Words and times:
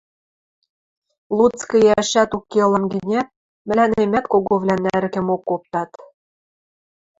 Луцкы 1.37 1.77
иӓшӓт 1.87 2.31
уке 2.37 2.59
ылам 2.65 2.85
гӹнят, 2.93 3.27
мӹлӓнемӓт 3.67 4.25
коговлӓн 4.31 4.79
нӓрӹкӹмок 4.85 5.43
оптат. 5.55 5.91